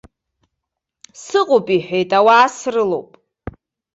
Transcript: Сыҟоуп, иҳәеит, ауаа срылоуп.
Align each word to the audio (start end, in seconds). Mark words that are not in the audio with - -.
Сыҟоуп, 1.23 1.65
иҳәеит, 1.75 2.09
ауаа 2.17 2.47
срылоуп. 2.55 3.09